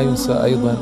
[0.00, 0.74] ينسى أيضا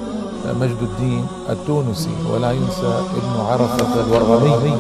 [0.46, 4.76] مجد الدين التونسي ولا ينسى ابن عرفة الورغمي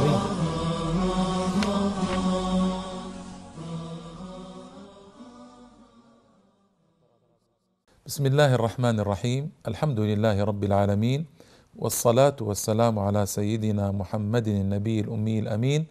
[8.06, 9.42] بسم الله الرحمن الرحيم.
[9.68, 11.26] الحمد لله رب العالمين
[11.76, 15.86] والصلاة والسلام على سيدنا محمد النبي الأمي الأمين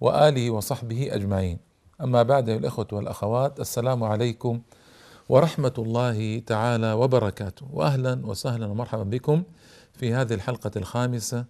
[0.00, 1.58] وآله وصحبه أجمعين.
[2.04, 4.60] أما بعد الإخوة والأخوات السلام عليكم
[5.28, 7.66] ورحمة الله تعالى وبركاته.
[7.72, 9.42] وأهلا وسهلا ومرحبا بكم
[9.92, 11.44] في هذه الحلقة الخامسة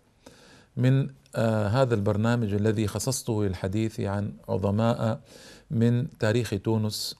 [0.76, 5.20] من آه هذا البرنامج الذي خصصته للحديث عن عظماء
[5.70, 7.16] من تاريخ تونس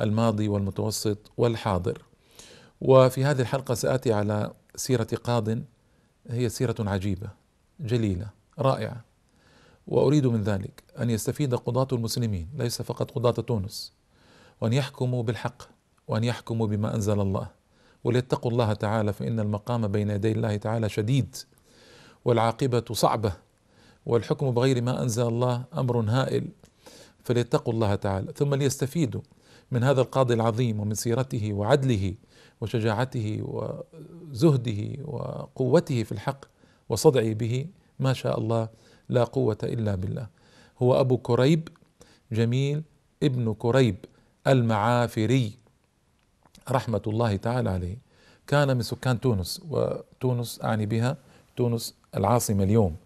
[0.00, 2.02] الماضي والمتوسط والحاضر.
[2.80, 5.58] وفي هذه الحلقة سآتي على سيرة قاض
[6.30, 7.28] هي سيرة عجيبة
[7.80, 8.26] جليلة
[8.58, 9.04] رائعة.
[9.86, 13.92] وأريد من ذلك أن يستفيد قضاة المسلمين ليس فقط قضاة تونس
[14.60, 15.71] وأن يحكموا بالحق
[16.08, 17.46] وأن يحكموا بما أنزل الله.
[18.04, 21.36] وليتقوا الله تعالى فإن المقام بين يدي الله تعالى شديد
[22.24, 23.32] والعاقبة صعبة
[24.06, 26.48] والحكم بغير ما أنزل الله أمر هائل.
[27.24, 28.32] فليتقوا الله تعالى.
[28.36, 29.20] ثم ليستفيدوا
[29.70, 32.14] من هذا القاضي العظيم ومن سيرته وعدله
[32.60, 36.44] وشجاعته وزهده وقوته في الحق
[36.88, 37.66] وصدعه به
[37.98, 38.68] ما شاء الله
[39.08, 40.26] لا قوة إلا بالله.
[40.82, 41.68] هو أبو كريب
[42.32, 42.82] جميل
[43.22, 43.96] ابن كريب
[44.46, 45.61] المعافري.
[46.70, 47.96] رحمة الله تعالى عليه.
[48.46, 51.16] كان من سكان تونس وتونس أعني بها
[51.56, 52.96] تونس العاصمة اليوم.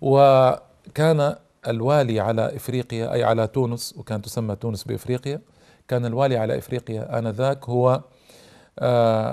[0.00, 1.36] وكان
[1.68, 5.40] الوالي على إفريقيا أي على تونس وكانت تسمى تونس بإفريقيا.
[5.88, 8.02] كان الوالي على إفريقيا آنذاك هو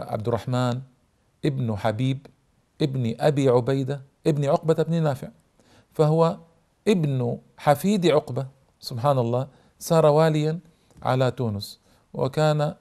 [0.08, 0.82] عبد الرحمن
[1.46, 2.28] ابن حبيب
[2.82, 5.28] ابن أبي عبيدة ابن عقبة بن نافع.
[5.94, 6.38] فهو
[6.88, 8.48] ابن حفيد عقبة
[8.80, 9.48] سبحان الله
[9.80, 10.60] صار واليا
[11.04, 11.80] على تونس.
[12.14, 12.76] وكان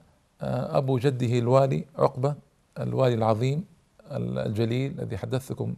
[0.77, 2.35] أبو جده الوالي عقبة
[2.79, 3.65] الوالي العظيم
[4.11, 5.75] الجليل الذي حدثتكم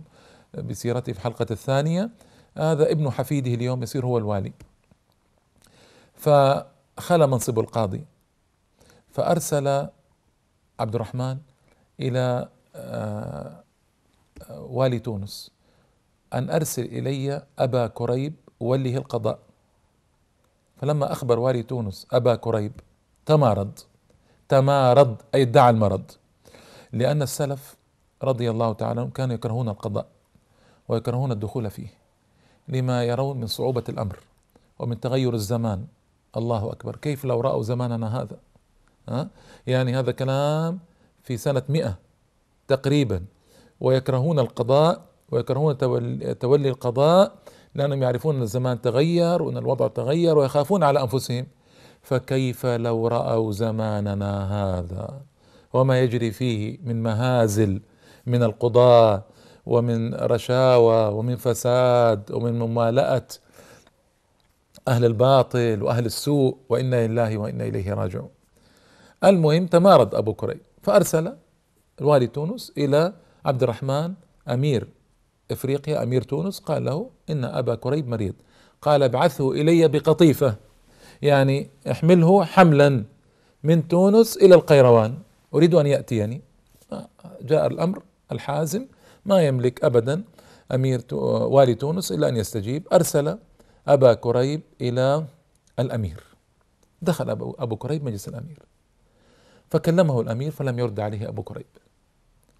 [0.55, 2.09] بسيرته في الحلقة الثانية.
[2.57, 4.53] هذا ابن حفيده اليوم يصير هو الوالي.
[6.15, 8.05] فخلى منصب القاضي
[9.09, 9.67] فأرسل
[10.79, 11.37] عبد الرحمن
[11.99, 12.49] إلى
[14.49, 15.51] والي تونس
[16.33, 19.39] أن أرسل إلي أبا كريب وله القضاء.
[20.77, 22.71] فلما أخبر والي تونس أبا كريب
[23.25, 23.79] تمارض
[24.49, 26.11] تمارض أي ادعى المرض.
[26.93, 27.75] لأن السلف
[28.23, 30.05] رضي الله تعالى عنهم كانوا يكرهون القضاء
[30.87, 31.87] ويكرهون الدخول فيه
[32.67, 34.19] لما يرون من صعوبة الأمر
[34.79, 35.85] ومن تغير الزمان.
[36.37, 36.95] الله أكبر.
[36.95, 38.37] كيف لو رأوا زماننا هذا؟
[39.09, 39.27] ها؟
[39.67, 40.79] يعني هذا كلام
[41.23, 41.97] في سنة مئة
[42.67, 43.25] تقريبا.
[43.81, 45.01] ويكرهون القضاء
[45.31, 45.77] ويكرهون
[46.39, 47.35] تولي القضاء
[47.75, 51.47] لأنهم يعرفون أن الزمان تغير وأن الوضع تغير ويخافون على أنفسهم.
[52.05, 55.21] فكيف لو رأوا زماننا هذا؟
[55.73, 57.81] وما يجري فيه من مهازل
[58.25, 59.23] من القضاة
[59.65, 63.27] ومن رشاوى ومن فساد ومن ممالأة
[64.87, 68.29] أهل الباطل وأهل السوء وإنا لله وإنا إليه راجعون.
[69.23, 71.33] المهم تمارض أبو كريب فأرسل
[72.01, 73.13] الوالي تونس إلى
[73.45, 74.13] عبد الرحمن
[74.49, 74.87] أمير
[75.51, 78.33] إفريقيا أمير تونس قال له إن أبا كريب مريض.
[78.81, 80.64] قال ابعثه إلي بقطيفة.
[81.25, 83.03] يعني احمله حملا
[83.63, 85.17] من تونس إلى القيروان.
[85.53, 86.41] أريد أن يأتيني.
[87.41, 88.87] جاء الأمر الحازم.
[89.25, 90.23] ما يملك أبدا
[90.71, 91.01] أمير
[91.53, 92.87] والي تونس إلا أن يستجيب.
[92.93, 93.37] أرسل
[93.87, 95.25] أبا كريب إلى
[95.79, 96.23] الأمير.
[97.01, 98.59] دخل أبو, كريب مجلس الأمير.
[99.69, 101.65] فكلمه الأمير فلم يرد عليه أبو كريب.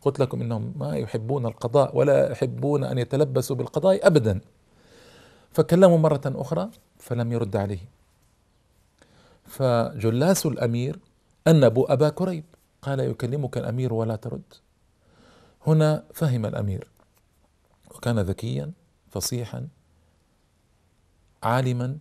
[0.01, 4.39] قلت لكم إنهم ما يحبون القضاء ولا يحبون أن يتلبسوا بالقضاء أبدا.
[5.51, 6.69] فكلموا مرة أخرى
[6.99, 7.95] فلم يرد عليه.
[9.45, 10.99] فجلاس الأمير
[11.47, 12.43] أنبوا أبا كريب
[12.81, 14.53] قال يكلمك الأمير ولا ترد.
[15.67, 16.87] هنا فهم الأمير
[17.95, 18.71] وكان ذكيا
[19.09, 19.67] فصيحا
[21.43, 21.97] عالما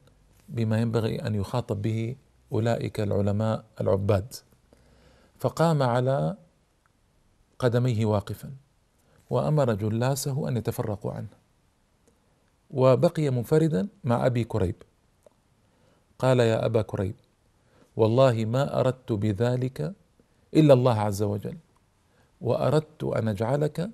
[0.49, 2.17] بما ينبغي أن يخاطب به
[2.53, 4.35] أولئك العلماء العباد.
[5.39, 6.37] فقام على
[7.59, 8.53] قدميه واقفا
[9.31, 11.29] وأمر جلاسه أن يتفرقوا عنه.
[12.71, 14.77] وبقي منفردا مع أبي كريب.
[16.19, 17.15] قال يا أبا كريب
[17.97, 19.95] والله ما أردت بذلك
[20.55, 21.59] إلا الله عز وجل
[22.41, 23.91] وأردت أن أجعلك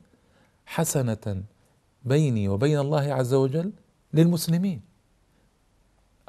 [0.67, 1.43] حسنة
[2.05, 3.73] بيني وبين الله عز وجل
[4.15, 4.81] للمسلمين.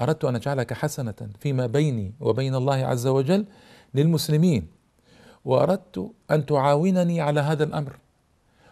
[0.01, 3.45] أردت أن أجعلك حسنة فيما بيني وبين الله عز وجل
[3.93, 4.67] للمسلمين
[5.45, 7.99] وأردت أن تعاونني على هذا الأمر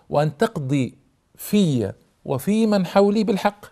[0.10, 0.96] وأن تقضي
[1.36, 1.94] في
[2.26, 3.66] وفي من حولي بالحق.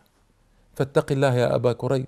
[0.75, 2.07] فاتق الله يا أبا كريب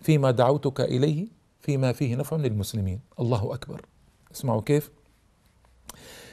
[0.00, 1.26] فيما دعوتك إليه
[1.64, 3.00] فيما فيه نفع للمسلمين.
[3.20, 3.86] الله أكبر.
[4.34, 4.90] اسمعوا كيف.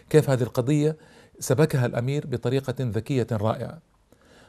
[0.10, 0.98] كيف هذه القضية
[1.39, 3.80] سبكها الأمير بطريقة ذكية رائعة.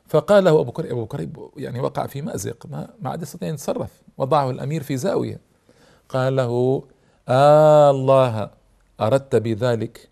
[0.07, 3.55] فقال له أبو كريب أبو كريب يعني وقع في مأزق ما, ما عاد يستطيع أن
[3.55, 3.91] يتصرف.
[4.19, 5.41] وضعه الأمير في زاوية.
[6.09, 6.83] قال له
[7.29, 8.51] آه الله
[9.01, 10.09] أردت بذلك؟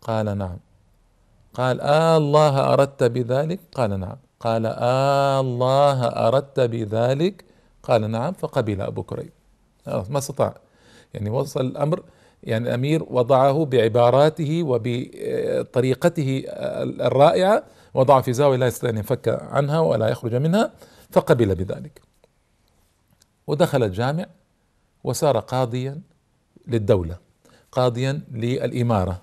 [0.00, 0.58] قال نعم.
[1.54, 4.16] قال آه الله أردت بذلك؟ قال نعم.
[4.40, 7.44] قال آه الله أردت بذلك؟
[7.82, 8.32] قال نعم.
[8.32, 9.39] فقبل أبو كريب.
[10.10, 10.54] ما استطاع.
[11.14, 12.02] يعني وصل الأمر
[12.42, 16.44] يعني الأمير وضعه بعباراته وبطريقته
[17.06, 17.64] الرائعة
[17.94, 20.72] وضعه في زاوية لا يستطيع أن ينفك عنها ولا يخرج منها
[21.10, 22.02] فقبل بذلك.
[23.46, 24.26] ودخل الجامع
[25.04, 26.00] وصار قاضيا
[26.66, 27.16] للدولة
[27.72, 29.20] قاضيا للإمارة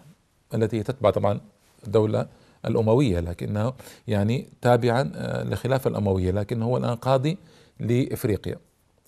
[0.54, 1.42] التي تتبع طبعا
[1.88, 2.28] الدولة
[2.66, 3.74] الأموية لكنه
[4.08, 7.38] يعني تابعا آه، لخلافة الأموية لكنه هو الآن قاضي
[7.80, 8.56] لإفريقيا.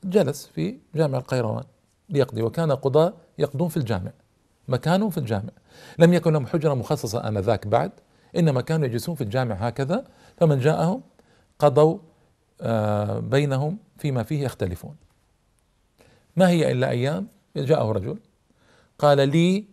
[0.04, 1.64] جلس في جامع القيروان
[2.10, 4.12] ليقضي وكان قضاة يقضون في الجامع
[4.68, 5.50] مكانهم في الجامع.
[6.00, 7.92] لم يكن لهم حجرة مخصصة آنذاك بعد
[8.36, 10.06] إنما كانوا يجلسون في الجامع هكذا.
[10.38, 11.02] فمن جاءهم
[11.60, 11.98] قضوا
[12.62, 14.96] آه، بينهم فيما فيه يختلفون.
[16.36, 18.20] ما هي إلا أيام؟ جاءه رجل
[19.00, 19.66] قال لي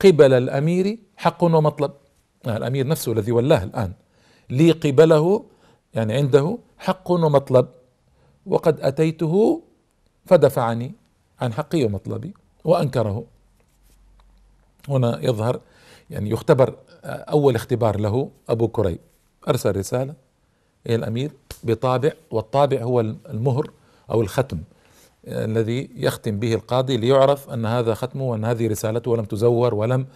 [0.00, 1.92] قبل الأمير حق ومطلب.
[2.46, 3.92] آه، الأمير نفسه الذي ولاه الآن.
[4.50, 5.46] لي قبله
[5.94, 7.68] يعني عنده حق ومطلب.
[8.46, 9.62] وقد أتيته
[10.26, 10.92] فدفعني
[11.40, 12.34] عن حقي ومطلبي
[12.64, 13.24] وأنكره.
[14.88, 15.60] هنا يظهر
[16.10, 18.98] يعني يختبر أول اختبار له أبو كريب.
[19.48, 20.14] أرسل رسالة
[20.86, 21.32] إلى الأمير
[21.64, 23.70] بطابع والطابع هو المهر
[24.10, 24.58] أو الختم
[25.28, 30.06] الذي يختم به القاضي ليعرف أن هذا ختمه وأن هذه رسالته ولم تزور ولم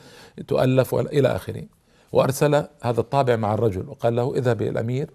[0.48, 1.62] تؤلف إلى آخره.
[2.12, 5.10] وأرسل هذا الطابع مع الرجل وقال له اذهب إلى الأمير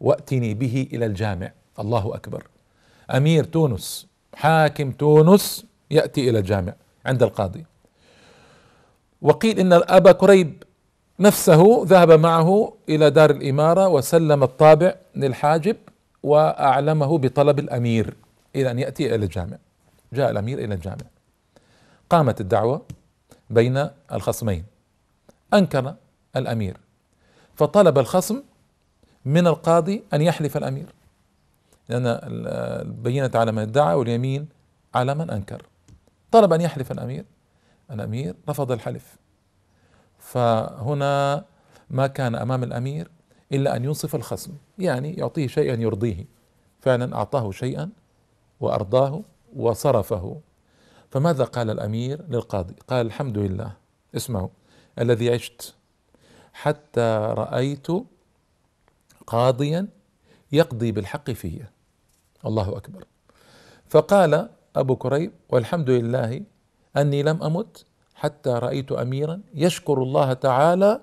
[0.00, 1.52] وأتني به إلى الجامع.
[1.78, 2.46] الله أكبر.
[3.10, 6.74] أمير تونس حاكم تونس يأتي إلى الجامع
[7.06, 7.64] عند القاضي.
[9.22, 10.62] وقيل إن أبا كريب
[11.20, 15.76] نفسه ذهب معه إلى دار الإمارة وسلم الطابع للحاجب
[16.22, 18.16] وأعلمه بطلب الأمير
[18.56, 19.56] إلى أن يأتي إلى الجامع.
[20.12, 21.06] جاء الأمير إلى الجامع.
[22.10, 22.82] قامت الدعوة
[23.50, 24.64] بين الخصمين.
[25.54, 25.94] أنكر
[26.36, 26.76] الأمير.
[27.54, 28.42] فطلب الخصم
[29.24, 30.86] من القاضي أن يحلف الأمير.
[31.92, 32.18] لأن
[32.86, 34.48] البينة على من ادعى واليمين
[34.94, 35.66] على من أنكر.
[36.30, 37.24] طلب أن يحلف الأمير.
[37.90, 39.16] الأمير رفض الحلف.
[40.18, 41.44] فهنا
[41.90, 43.10] ما كان أمام الأمير
[43.52, 46.24] إلا أن ينصف الخصم يعني يعطيه شيئا يرضيه.
[46.80, 47.90] فعلا أعطاه شيئا
[48.60, 49.22] وأرضاه
[49.56, 50.40] وصرفه.
[51.10, 53.72] فماذا قال الأمير للقاضي؟ قال الحمد لله.
[54.16, 54.48] اسمعوا.
[54.98, 55.74] الذي عشت
[56.52, 57.86] حتى رأيت
[59.26, 59.88] قاضيا
[60.52, 61.62] يقضي بالحق في
[62.46, 63.04] الله أكبر.
[63.88, 66.42] فقال أبو كريب والحمد لله
[66.96, 67.84] أني لم أمت
[68.14, 71.00] حتى رأيت أميرا يشكر الله تعالى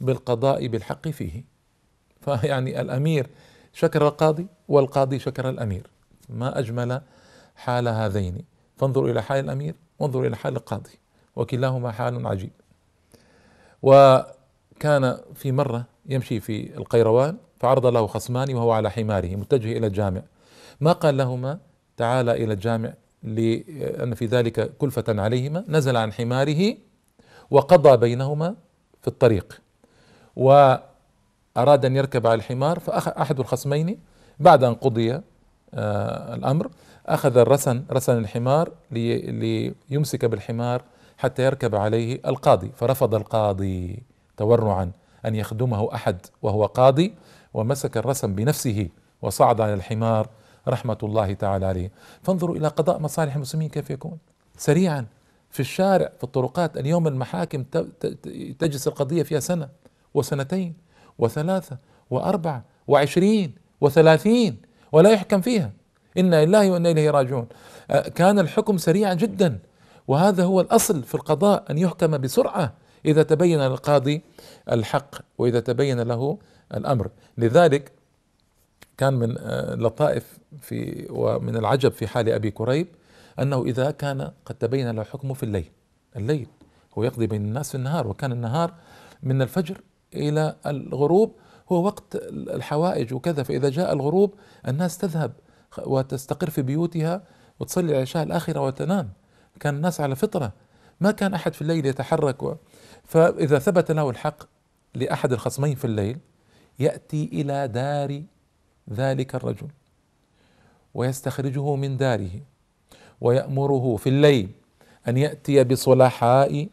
[0.00, 1.44] بالقضاء بالحق فيه.
[2.24, 3.26] فيعني الأمير
[3.72, 5.90] شكر القاضي والقاضي شكر الأمير.
[6.28, 7.00] ما أجمل
[7.56, 8.44] حال هذين.
[8.76, 10.98] فانظروا إلى حال الأمير وانظروا إلى حال القاضي
[11.36, 12.52] وكلاهما حال عجيب.
[13.82, 20.22] وكان في مرة يمشي في القيروان فعرض له خصمان وهو على حماره متجه إلى الجامع.
[20.82, 21.58] ما قال لهما؟
[21.96, 25.64] تعالى إلى الجامع لأن في ذلك كلفة عليهما.
[25.68, 26.76] نزل عن حماره
[27.50, 28.54] وقضى بينهما
[29.02, 29.60] في الطريق.
[30.36, 33.98] وأراد أن يركب على الحمار فأخذ أحد الخصمين
[34.40, 35.12] بعد أن قضي
[35.74, 36.70] آه الأمر
[37.06, 40.82] أخذ الرسن رسن الحمار لي ليمسك بالحمار
[41.18, 42.72] حتى يركب عليه القاضي.
[42.76, 44.02] فرفض القاضي
[44.36, 44.90] تورعا
[45.26, 47.14] أن يخدمه أحد وهو قاضي
[47.54, 48.88] ومسك الرسن بنفسه
[49.22, 50.28] وصعد على الحمار
[50.68, 51.90] رحمة الله تعالى عليه.
[52.22, 54.18] فانظروا إلى قضاء مصالح المسلمين كيف يكون.
[54.56, 55.06] سريعا
[55.50, 57.64] في الشارع في الطرقات اليوم المحاكم
[58.58, 59.68] تجلس القضية فيها سنة
[60.14, 60.74] وسنتين
[61.18, 61.78] وثلاثة
[62.10, 64.56] وأربعة وعشرين وثلاثين
[64.92, 65.70] ولا يحكم فيها.
[66.18, 67.46] إنا لله وإنا إليه راجعون.
[68.14, 69.58] كان الحكم سريعا جدا.
[70.08, 72.72] وهذا هو الأصل في القضاء أن يحكم بسرعة
[73.04, 74.22] إذا تبين للقاضي
[74.72, 76.38] الحق وإذا تبين له
[76.74, 77.10] الأمر.
[77.38, 77.92] لذلك
[78.96, 80.22] كان من آه،
[80.60, 82.86] في ومن العجب في حال أبي كريب
[83.38, 85.70] أنه إذا كان قد تبين له حكمه في الليل
[86.16, 86.46] الليل
[86.98, 88.74] هو يقضي بين الناس في النهار وكان النهار
[89.22, 89.80] من الفجر
[90.14, 91.36] إلى الغروب
[91.72, 94.34] هو وقت الحوائج وكذا فإذا جاء الغروب
[94.68, 95.32] الناس تذهب
[95.78, 97.22] وتستقر في بيوتها
[97.60, 99.10] وتصلي العشاء الآخرة وتنام.
[99.60, 100.52] كان الناس على فطرة
[101.00, 102.54] ما كان أحد في الليل يتحرك و...
[103.04, 104.42] فإذا ثبت له الحق
[104.94, 106.18] لأحد الخصمين في الليل
[106.78, 108.22] يأتي إلى دار
[108.90, 109.68] ذلك الرجل.
[110.94, 112.30] ويستخرجه من داره.
[113.20, 114.50] ويأمره في الليل
[115.08, 116.68] أن يأتي بصلحاء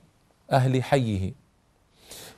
[0.51, 1.34] أهل حيه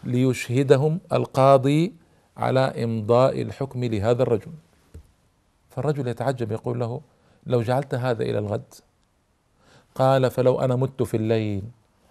[0.03, 1.93] ليشهدهم القاضي
[2.37, 4.51] على إمضاء الحكم لهذا الرجل.
[5.69, 7.01] فالرجل يتعجب يقول له
[7.45, 8.73] لو جعلت هذا إلى الغد؟
[9.95, 11.63] قال فلو أنا مت في الليل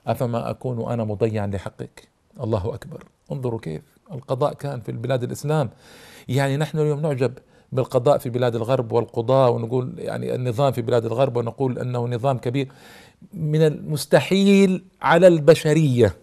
[0.06, 2.08] أفما أكون أنا مضيعا لحقك؟
[2.40, 3.04] الله أكبر.
[3.32, 5.70] انظروا كيف القضاء كان في بلاد الإسلام.
[6.28, 7.32] يعني نحن اليوم نعجب
[7.72, 12.68] بالقضاء في بلاد الغرب والقضاة ونقول يعني النظام في بلاد الغرب ونقول أنه نظام كبير.
[13.34, 16.16] من المستحيل على البشرية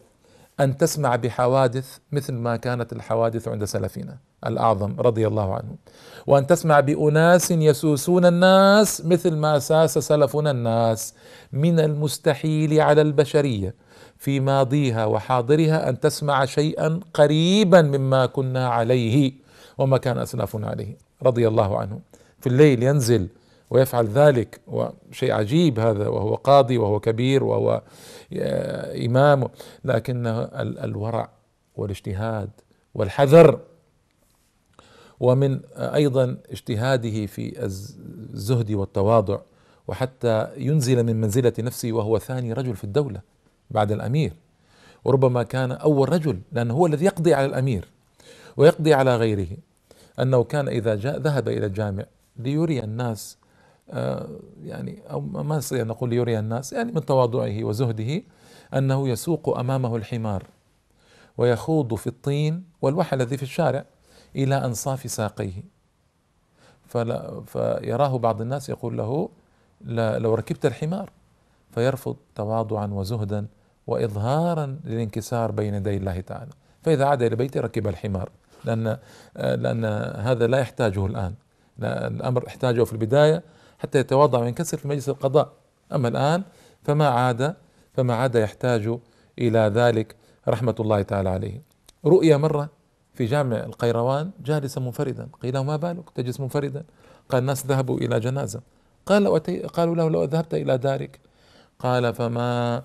[0.59, 5.75] أن تسمع بحوادث مثل ما كانت الحوادث عند سلفنا الأعظم رضي الله عنه.
[6.27, 11.13] وأن تسمع بأناس يسوسون الناس مثل ما ساس سلفنا الناس.
[11.53, 13.75] من المستحيل على البشرية
[14.17, 19.33] في ماضيها وحاضرها أن تسمع شيئا قريبا مما كنا عليه
[19.77, 21.06] وما كان أسلافنا عليه.
[21.23, 22.01] رضي الله عنهم
[22.39, 23.27] في الليل ينزل
[23.69, 27.81] ويفعل ذلك وشيء عجيب هذا وهو قاضي وهو كبير وهو
[28.33, 29.49] آه، إمام.
[29.85, 30.27] لكن
[30.83, 31.29] الورع
[31.75, 32.49] والاجتهاد
[32.95, 33.59] والحذر.
[35.19, 39.39] ومن أيضا اجتهاده في الزهد والتواضع.
[39.87, 43.21] وحتى ينزل من منزلة نفسه وهو ثاني رجل في الدولة
[43.71, 44.33] بعد الأمير.
[45.05, 47.87] وربما كان أول رجل لأنه هو الذي يقضي على الأمير
[48.57, 49.47] ويقضي على غيره.
[50.19, 52.03] أنه كان إذا جاء ذهب إلى الجامع
[52.37, 53.37] ليري الناس
[53.89, 54.27] آه،
[54.63, 58.21] يعني أو ما نستطيع نقول ليري الناس يعني من تواضعه وزهده
[58.73, 60.43] أنه يسوق أمامه الحمار
[61.37, 63.85] ويخوض في الطين والوحل الذي في الشارع
[64.35, 65.63] إلى أنصاف ساقيه.
[66.85, 69.29] فلا فيراه بعض الناس يقول له
[69.81, 71.09] لا لو ركبت الحمار.
[71.71, 73.47] فيرفض تواضعا وزهدا
[73.87, 76.51] وإظهارا للانكسار بين يدي الله تعالى.
[76.81, 78.29] فإذا عاد إلى بيته ركب الحمار.
[78.65, 78.97] لأن
[79.35, 79.85] لأن
[80.15, 81.33] هذا لا يحتاجه الآن.
[81.83, 83.43] الأمر احتاجه في البداية
[83.79, 85.53] حتى يتواضع وينكسر في مجلس القضاء.
[85.93, 86.43] أما الآن
[86.83, 87.55] فما عاد
[87.93, 88.97] فما عاد يحتاج
[89.39, 90.15] إلى ذلك
[90.47, 91.61] رحمة الله تعالى عليه.
[92.05, 92.69] رؤيا مرة
[93.13, 95.27] في جامع القيروان جالسا منفردا.
[95.41, 96.83] قيل له ما بالك؟ تجلس منفردا.
[97.29, 98.61] قال الناس ذهبوا إلى جنازة.
[99.05, 101.19] قال قالوا له لو ذهبت إلى دارك.
[101.79, 102.83] قال فما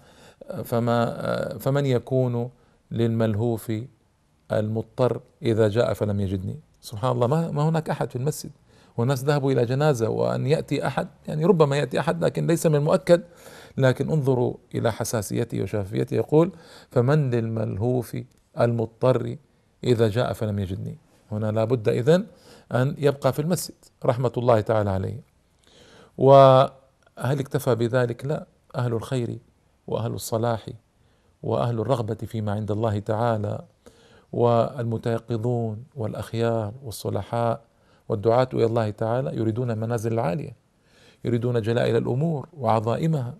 [0.64, 2.50] فما فمن يكون
[2.90, 3.72] للملهوف
[4.58, 6.56] المضطر إذا جاء فلم يجدني.
[6.80, 8.50] سبحان الله ما, ما هناك أحد في المسجد.
[8.96, 13.22] والناس ذهبوا إلى جنازة وأن يأتي أحد يعني ربما يأتي أحد لكن ليس من المؤكد.
[13.78, 16.14] لكن انظروا إلى حساسيته وشفافيته.
[16.14, 16.52] يقول
[16.90, 18.16] فمن للملهوف
[18.60, 19.36] المضطر
[19.84, 20.98] إذا جاء فلم يجدني.
[21.32, 22.26] هنا لابد إذن
[22.72, 23.74] أن يبقى في المسجد.
[24.04, 25.20] رحمة الله تعالى عليه.
[26.18, 26.70] وهل
[27.18, 28.46] اكتفى بذلك؟ لا.
[28.76, 29.38] أهل الخير
[29.86, 30.66] وأهل الصلاح
[31.42, 33.64] وأهل الرغبة فيما عند الله تعالى
[34.32, 37.60] والمتيقظون والأخيار والصلحاء
[38.08, 40.56] والدعاة إلى الله تعالى يريدون المنازل العالية
[41.24, 43.34] يريدون جلائل الأمور وعظائمها.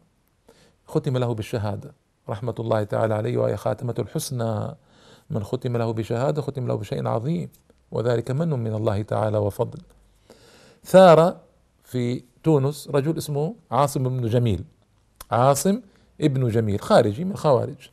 [0.87, 1.94] ختم له بالشهادة.
[2.28, 4.75] رحمة الله تعالى عليه وهي خاتمة الحسنى.
[5.30, 7.49] من ختم له بشهادة ختم له بشيء عظيم
[7.90, 9.78] وذلك من من الله تعالى وفضل.
[10.84, 11.37] ثار
[11.84, 14.64] في تونس رجل اسمه عاصم بن جميل.
[15.30, 15.80] عاصم
[16.20, 17.90] ابن جميل خارجي من الخوارج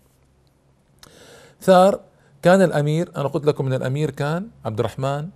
[1.62, 2.00] ثار
[2.42, 5.30] كان الأمير أنا قلت لكم من الأمير كان عبد الرحمن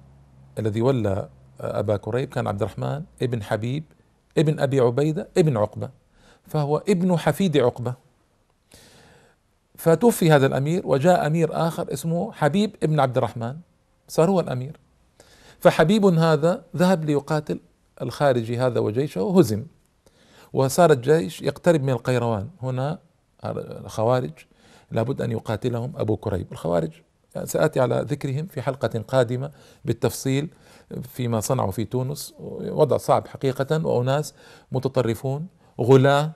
[0.59, 1.29] الذي ولى
[1.59, 3.83] أبا كريب كان عبد الرحمن ابن حبيب
[4.37, 5.89] ابن أبي عبيدة ابن عقبة
[6.47, 7.93] فهو ابن حفيد عقبة.
[9.75, 13.57] فتوفي هذا الأمير وجاء أمير آخر اسمه حبيب ابن عبد الرحمن
[14.07, 14.79] صار هو الأمير.
[15.59, 17.59] فحبيب هذا ذهب ليقاتل
[18.01, 19.65] الخارجي هذا وجيشه وهزم.
[20.53, 22.49] وصار الجيش يقترب من القيروان.
[22.61, 22.99] هنا
[23.45, 24.31] الخوارج
[24.93, 26.51] لابد أن يقاتلهم أبو كريب.
[26.51, 26.91] الخوارج
[27.43, 29.51] سآتي على ذكرهم في حلقة قادمة
[29.85, 30.49] بالتفصيل
[31.01, 32.33] فيما صنعوا في تونس.
[32.69, 34.33] وضع صعب حقيقة وأناس
[34.71, 35.47] متطرفون
[35.81, 36.31] غلاة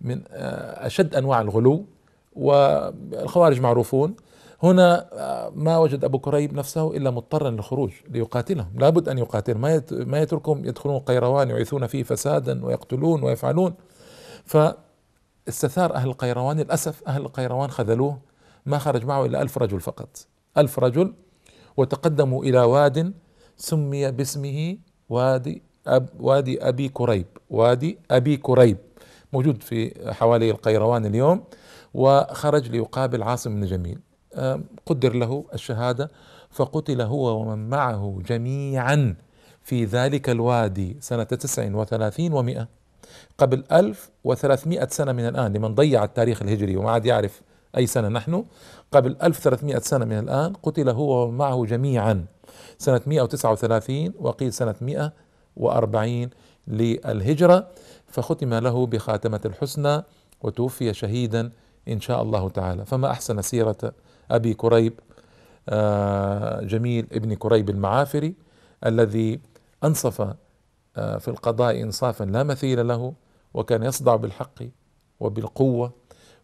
[0.00, 1.86] من أشد أنواع الغلو
[2.32, 4.16] والخوارج معروفون.
[4.62, 5.06] هنا
[5.54, 8.72] ما وجد أبو كريب نفسه إلا مضطرا للخروج ليقاتلهم.
[8.78, 9.60] لابد أن يقاتلهم.
[9.60, 13.74] ما ما يتركهم يدخلون القيروان يعيثون فيه فسادا ويقتلون ويفعلون.
[15.46, 18.18] فاستثار أهل القيروان للأسف أهل القيروان خذلوه
[18.66, 20.26] ما خرج معه إلا ألف رجل فقط.
[20.58, 21.14] ألف رجل
[21.76, 23.14] وتقدموا إلى واد
[23.56, 24.78] سمي باسمه
[25.08, 28.78] وادي أب وادي أبي كريب وادي أبي كريب
[29.32, 31.44] موجود في حوالي القيروان اليوم
[31.94, 33.98] وخرج ليقابل عاصم بن جميل.
[34.86, 36.10] قدر له الشهادة
[36.50, 39.16] فقتل هو ومن معه جميعا
[39.62, 42.68] في ذلك الوادي سنة تسع وثلاثين ومئة.
[43.38, 47.42] قبل ألف وثلاثمائة سنة من الآن لمن ضيع التاريخ الهجري وما عاد يعرف
[47.76, 48.44] أي سنة نحن
[48.92, 52.24] قبل ألف ثلاثمائة سنة من الآن قتل هو ومن معه جميعا.
[52.78, 55.12] سنة مئة وتسعة وثلاثين وقيل سنة مئة
[55.56, 56.30] وأربعين
[56.68, 57.68] للهجرة
[58.06, 60.02] فختم له بخاتمة الحسنى
[60.42, 61.52] وتوفي شهيدا
[61.88, 62.86] إن شاء الله تعالى.
[62.86, 63.92] فما أحسن سيرة
[64.30, 65.00] أبي كريب
[65.68, 68.34] آه، جميل ابن كريب المعافري
[68.86, 69.40] الذي
[69.84, 70.34] أنصف
[70.94, 73.14] في القضاء إنصافا لا مثيل له
[73.54, 74.62] وكان يصدع بالحق
[75.20, 75.92] وبالقوة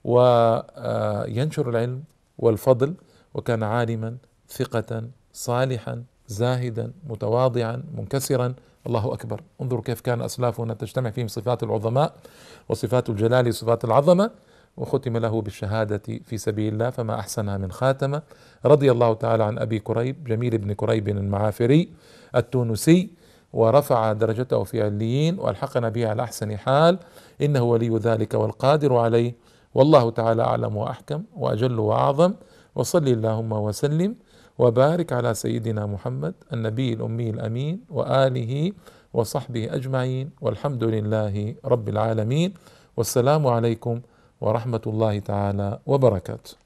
[0.05, 2.03] وينشر العلم
[2.39, 2.95] والفضل
[3.35, 4.17] وكان عالما
[4.49, 8.55] ثقة صالحا زاهدا متواضعا منكسرا.
[8.87, 9.41] الله أكبر.
[9.63, 12.15] انظروا كيف كان أسلافنا تجتمع فيهم صفات العظماء
[12.69, 14.31] وصفات الجلال وصفات العظمة
[14.77, 18.23] وختم له بالشهادة في سبيل الله فما احسنها من خاتمة.
[18.65, 21.93] رضي الله تعالى عن أبي كريب جميل بن كريب المعافري
[22.37, 23.11] التونسي.
[23.57, 26.99] ورفع درجته في عليين وألحقنا به على أحسن حال.
[27.41, 29.35] إنه ولي ذلك والقادر عليه.
[29.75, 32.33] والله تعالى أعلم وأحكم وأجل وأعظم.
[32.75, 34.15] وصل اللهم وسلم
[34.59, 38.73] وبارك على سيدنا محمد النبي الأمي الأمين وآله
[39.15, 40.31] وصحبه أجمعين.
[40.41, 42.55] والحمد لله رب العالمين.
[42.97, 44.01] والسلام عليكم
[44.41, 46.66] ورحمة الله تعالى وبركاته.